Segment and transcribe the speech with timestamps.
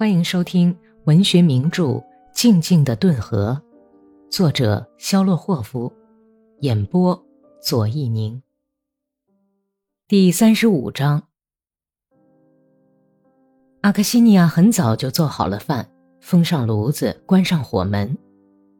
[0.00, 0.74] 欢迎收听
[1.04, 1.84] 文学名著
[2.32, 3.60] 《静静的顿河》，
[4.34, 5.92] 作者肖洛霍夫，
[6.60, 7.22] 演播
[7.60, 8.42] 左一宁。
[10.08, 11.24] 第三十五章，
[13.82, 15.86] 阿克西尼亚很早就做好了饭，
[16.22, 18.16] 封上炉子，关上火门，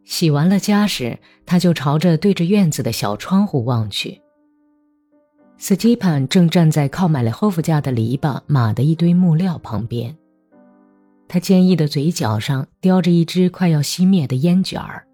[0.04, 4.22] 洗完了家时，他就朝着对着院子的小窗户望去。
[5.58, 10.16] 斯基潘正站在靠买了霍夫家的篱笆码的一堆木料旁边。
[11.32, 15.06] 他坚毅的嘴角上叼着一支快要熄灭的烟卷儿，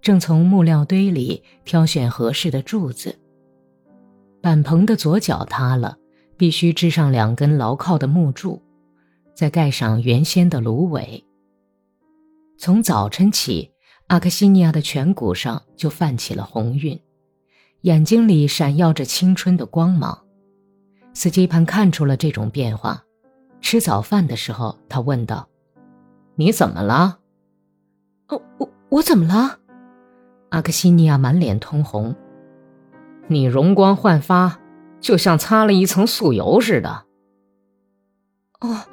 [0.00, 3.18] 正从木料堆里挑选合适的柱子。
[4.40, 5.98] 板棚的左脚塌了，
[6.36, 8.62] 必须支上两根牢靠的木柱，
[9.34, 11.24] 再盖上原先的芦苇。
[12.56, 13.72] 从早晨起，
[14.06, 16.96] 阿克西尼亚的颧骨上就泛起了红晕。
[17.80, 20.16] 眼睛里闪耀着青春的光芒，
[21.14, 23.02] 斯基潘看出了这种变化。
[23.60, 25.47] 吃早饭的时候，他问道
[26.38, 27.18] ：“你怎么了
[28.30, 29.58] ？”“哦，我我怎么了？”
[30.50, 32.14] 阿克西尼亚满脸通红。
[33.26, 34.60] “你容光焕发，
[35.00, 37.04] 就像擦了一层素油似的。
[38.62, 38.84] ”“哦，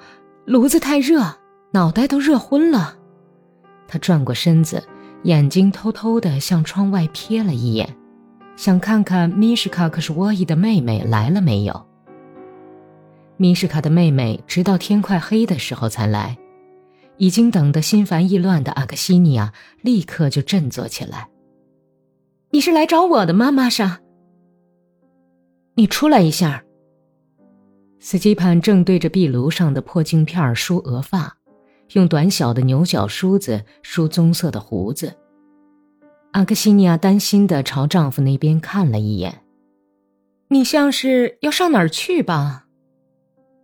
[0.46, 1.22] 炉子太热，
[1.72, 2.98] 脑袋都热昏了。”
[3.88, 4.84] 他转过身子，
[5.24, 7.96] 眼睛偷偷的向窗外瞥了一眼。
[8.56, 11.86] 想看看米什卡可是沃伊的妹妹来了没有？
[13.38, 16.38] 米什卡的妹妹直到天快黑的时候才来，
[17.18, 21.30] 已经等得心烦意乱的阿克西尼亚立刻就振作起来。
[22.52, 24.00] 你是来找我的吗，玛莎？
[25.76, 26.64] 你出来一下。
[28.00, 31.38] 斯基潘正对着壁炉上的破镜片梳额发，
[31.94, 35.16] 用短小的牛角梳子梳棕色的胡子。
[36.32, 39.42] 阿克西尼亚担心的朝丈夫那边看了一眼
[40.50, 42.68] ，“你像是要上哪儿去吧？”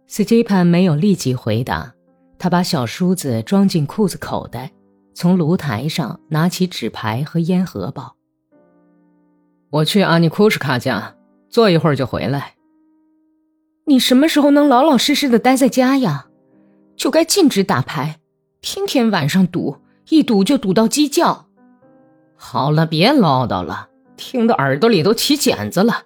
[0.07, 1.93] 斯基潘没有立即回答，
[2.41, 4.71] 他把小梳子装进裤子口袋，
[5.13, 8.15] 从炉台上拿起纸牌和烟盒包。
[9.69, 11.15] “我去阿尼库什卡家，
[11.51, 12.55] 坐一会儿就回来。
[13.85, 16.29] ”“你什么时候能老老实实的待在家呀？
[16.95, 18.19] 就该禁止打牌，
[18.59, 19.77] 天天晚上赌，
[20.09, 21.45] 一赌就赌到鸡叫。”
[22.35, 26.05] 好了，别唠叨了，听得耳朵里都起茧子了。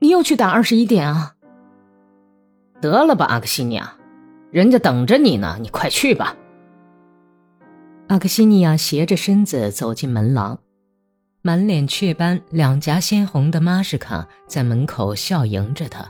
[0.00, 1.36] 你又去打二十一点啊？
[2.82, 3.96] 得了吧，阿克西尼亚，
[4.52, 6.36] 人家等着你呢，你快去吧。
[8.08, 10.58] 阿克西尼亚斜着身子走进门廊，
[11.40, 16.06] 满脸雀斑、两颊鲜红的玛什卡在门口笑迎着他。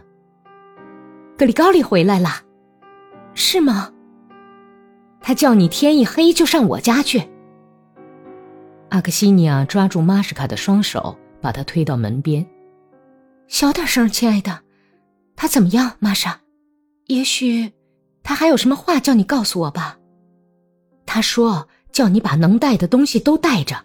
[1.39, 2.29] 格里高利回来了，
[3.35, 3.93] 是吗？
[5.21, 7.23] 他叫你天一黑就上我家去。
[8.89, 12.45] 阿克西尼亚抓住玛什卡的双手，把他推到门边。
[13.47, 14.63] 小点声，亲爱的。
[15.37, 16.41] 他怎么样，玛莎？
[17.07, 17.73] 也许
[18.23, 19.99] 他还有什么话叫你告诉我吧。
[21.07, 23.77] 他说叫你把能带的东西都带着。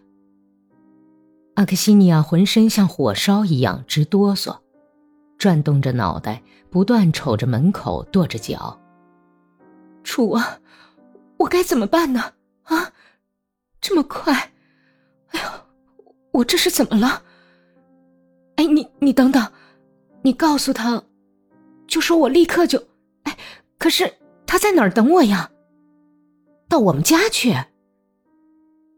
[1.56, 4.58] 阿克西尼亚浑身像火烧一样直哆嗦，
[5.38, 8.80] 转动着脑袋，不断瞅着门口，跺着脚。
[10.03, 10.59] 楚啊，
[11.38, 12.34] 我该怎么办呢？
[12.64, 12.94] 啊，
[13.81, 14.52] 这么快！
[15.30, 15.50] 哎呦，
[16.31, 17.24] 我这是怎么了？
[18.56, 19.52] 哎，你你等等，
[20.22, 21.04] 你告诉他，
[21.88, 22.81] 就说我立刻就……
[23.24, 23.38] 哎，
[23.78, 24.14] 可是
[24.47, 25.52] 他在哪儿等我呀？
[26.68, 27.52] 到我们家去？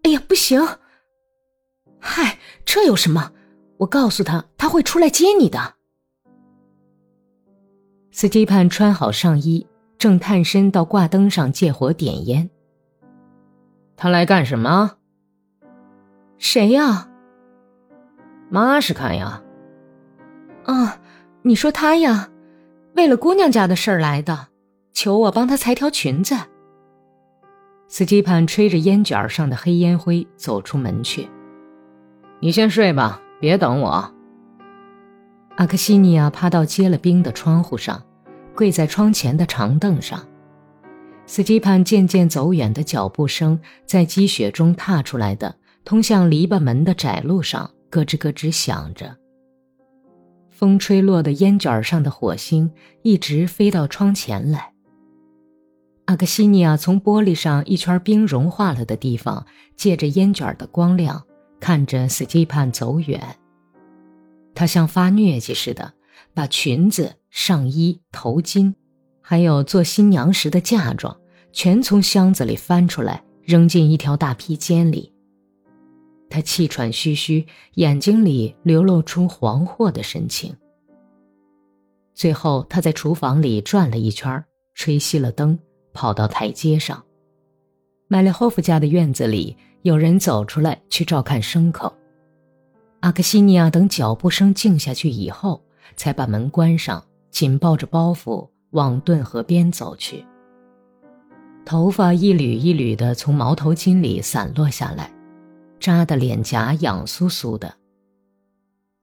[0.03, 0.61] 哎呀，不行！
[1.99, 3.33] 嗨，这有什么？
[3.77, 5.75] 我告诉他，他会出来接你的。
[8.11, 9.65] 斯蒂潘穿好上衣，
[9.97, 12.49] 正探身到挂灯上借火点烟。
[13.95, 14.97] 他来干什么？
[16.37, 17.09] 谁呀？
[18.49, 19.41] 玛什卡呀。
[20.65, 20.99] 啊，
[21.41, 22.29] 你说他呀，
[22.95, 24.48] 为了姑娘家的事儿来的，
[24.99, 26.35] 求我帮他裁条裙子。
[27.87, 31.29] 斯基潘吹着烟卷上的黑烟灰走出门去。
[32.41, 34.13] 你先睡吧，别等我。
[35.55, 38.03] 阿克西尼亚趴到结了冰的窗户上，
[38.53, 40.27] 跪在窗前的长凳上。
[41.25, 45.55] 斯基潘渐渐走远的脚步声在积雪中踏出来的。
[45.85, 49.15] 通向篱笆门的窄路上，咯吱咯吱响着。
[50.49, 52.69] 风吹落的烟卷上的火星
[53.01, 54.73] 一直飞到窗前来。
[56.09, 59.45] 阿克西尼亚从玻璃上一圈冰融化了的地方，
[59.75, 61.23] 借着烟卷的光亮，
[61.59, 63.21] 看着斯基潘走远。
[64.55, 65.93] 他像发疟疾似的，
[66.33, 68.73] 把裙子、上衣、头巾，
[69.21, 71.15] 还有做新娘时的嫁妆，
[71.51, 75.13] 全从箱子里翻出来，扔进一条大披肩里。
[76.27, 77.45] 他气喘吁吁，
[77.75, 80.57] 眼睛里流露出惶惑的神情。
[82.15, 85.59] 最后，他在厨房里转了一圈，吹熄了灯，
[85.93, 87.03] 跑到台阶上。
[88.07, 91.93] 麦列霍夫家的院子里有人走出来去照看牲口。
[93.01, 95.61] 阿克西尼亚等脚步声静下去以后，
[95.95, 100.25] 才把门关上，紧抱着包袱往顿河边走去。
[101.65, 105.13] 头发一缕一缕的从毛头巾里散落下来，
[105.79, 107.73] 扎的脸颊痒酥酥的。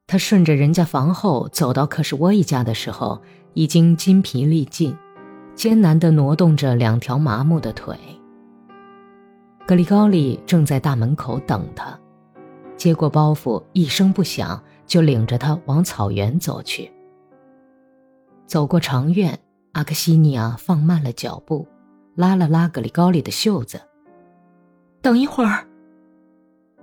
[0.09, 3.23] 他顺着人家房后走到克什沃伊家的时候，
[3.55, 4.97] 已经筋疲力尽，
[5.56, 7.99] 艰难地挪动着两条麻木的腿。
[9.67, 11.99] 格里高利正在大门口等他，
[12.76, 16.88] 接过包袱，一声不响就领着他往草原走去。
[18.47, 19.37] 走过长院，
[19.73, 21.67] 阿克西尼亚放慢了脚步，
[22.14, 23.81] 拉了拉格里高利的袖子
[25.02, 25.67] ：“等一会儿。”“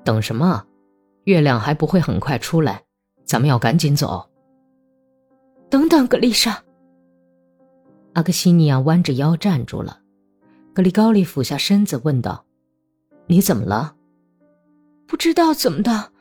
[0.04, 0.66] 等什么？
[1.26, 2.82] 月亮还不会很快出来。”
[3.24, 4.30] 咱们要赶紧走。
[5.70, 6.63] 等等，格丽莎。
[8.14, 10.00] 阿克西尼亚弯着腰站住了。
[10.74, 12.46] 格里高利俯下身子问道
[13.28, 13.96] ：“你怎么了
[15.08, 16.12] ？”“不知道怎么的，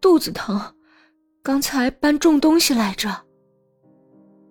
[0.00, 0.60] 肚子疼。
[1.42, 3.22] 刚才搬重东西来着。”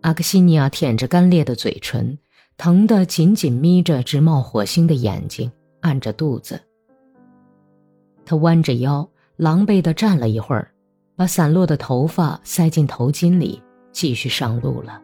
[0.02, 2.18] 阿克西尼亚舔着干裂的嘴唇，
[2.58, 5.52] 疼得紧紧眯着直冒火星的眼睛，
[5.82, 6.60] 按着肚子。
[8.26, 10.70] 他弯着腰，狼狈地站了一会儿。
[11.16, 13.62] 把散落的头发塞进头巾里，
[13.92, 15.00] 继续上路了。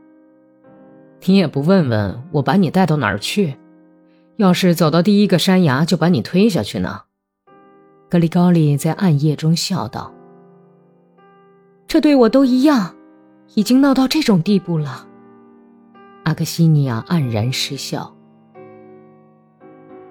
[1.25, 3.55] 你也不问问我把你带到哪儿去？
[4.37, 7.01] 要是走到第一个山崖就把你推下去呢？
[8.09, 10.13] 格里高利在暗夜中笑道
[11.87, 12.95] ：“这对我都一样，
[13.53, 15.05] 已经闹到这种地步了。”
[16.23, 18.15] 阿克西尼亚黯然失笑。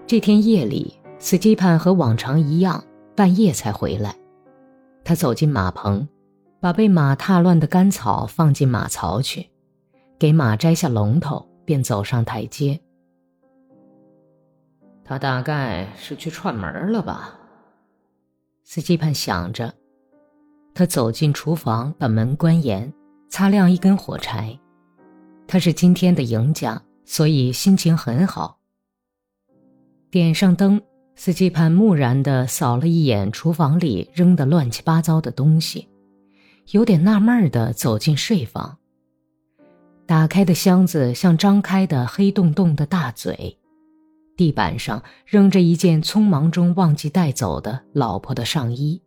[0.07, 2.85] 这天夜里，斯基潘和往常一样，
[3.17, 4.15] 半夜才回来。
[5.05, 6.07] 他走进马棚，
[6.61, 9.49] 把被马踏乱的干草放进马槽去，
[10.19, 12.81] 给马摘下龙头，便走上台阶。
[15.05, 17.39] 他大概是去串门了吧？
[18.65, 19.73] 司机盼想着。
[20.75, 22.93] 他走进厨房，把门关严，
[23.29, 24.59] 擦亮一根火柴。
[25.47, 28.59] 他是今天的赢家，所以心情很好。
[30.11, 30.81] 点上灯。
[31.21, 35.89] 司机盼木然地扫了一眼厨房里扔的乱七八糟的东西，
[36.71, 38.78] 有点纳闷地走进睡房。
[40.09, 43.59] 打开的箱子像张开的黑洞洞的大嘴，
[44.39, 49.03] 地板上扔着一件匆忙中忘记带走的老婆的上衣。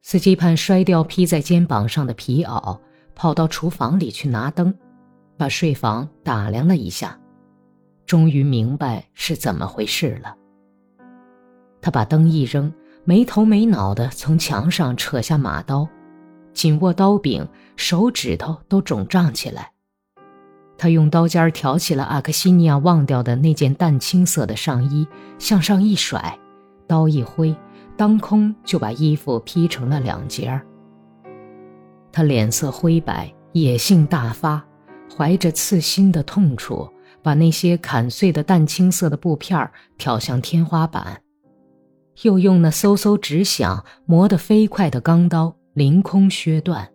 [0.00, 2.80] 司机潘摔掉披在肩膀上的皮袄，
[3.14, 4.74] 跑到厨房里去拿灯，
[5.36, 7.20] 把睡房打量了一下，
[8.06, 10.34] 终于明白是怎么回事了。
[11.82, 12.72] 他把灯一扔，
[13.04, 15.86] 没头没脑地从墙上扯下马刀，
[16.56, 19.72] 紧握刀柄，手指头都肿胀起来。
[20.78, 25.06] 他用刀尖挑起了阿克西尼亚忘掉的那件淡青色的上衣，
[25.38, 26.38] 向上一甩，
[26.86, 27.54] 刀一挥，
[27.94, 30.64] 当空就把衣服劈成了两截儿。
[32.10, 34.64] 他脸色灰白，野性大发，
[35.14, 36.88] 怀着刺心的痛楚，
[37.22, 41.20] 把那些砍碎的淡青色的布片儿挑向天花板。
[42.22, 46.90] 又用那嗖嗖直响、磨得飞快的钢刀凌空削断，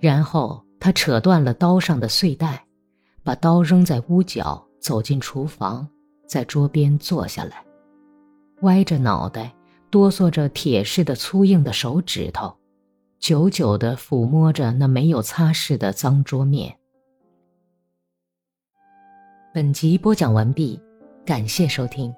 [0.00, 2.64] 然后他扯断了刀上的碎带，
[3.22, 5.86] 把刀扔在屋角，走进厨房，
[6.26, 7.62] 在桌边坐下来，
[8.62, 9.54] 歪着脑袋，
[9.90, 12.56] 哆嗦着铁似的粗硬的手指头，
[13.18, 16.74] 久久地抚摸着那没有擦拭的脏桌面。
[19.52, 20.80] 本集播讲完毕，
[21.26, 22.10] 感谢收听。